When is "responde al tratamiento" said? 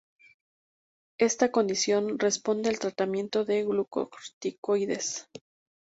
2.17-3.45